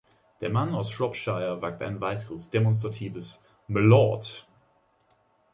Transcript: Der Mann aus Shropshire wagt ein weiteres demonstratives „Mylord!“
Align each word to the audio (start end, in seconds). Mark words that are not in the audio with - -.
Der 0.39 0.49
Mann 0.49 0.73
aus 0.73 0.89
Shropshire 0.89 1.61
wagt 1.61 1.83
ein 1.83 2.01
weiteres 2.01 2.49
demonstratives 2.49 3.43
„Mylord!“ 3.67 4.47